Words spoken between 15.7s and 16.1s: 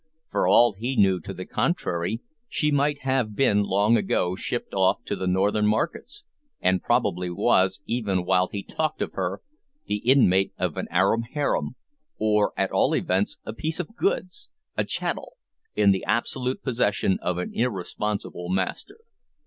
in the